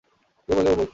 কেউ 0.49 0.55
বলে, 0.57 0.69
ও 0.69 0.75
বৌ, 0.75 0.81
একি? 0.81 0.89